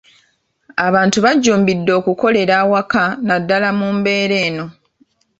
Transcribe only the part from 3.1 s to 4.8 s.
naddala mu mbeera eno.